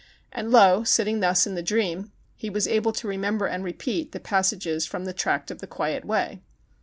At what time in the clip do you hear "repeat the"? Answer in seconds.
3.63-4.19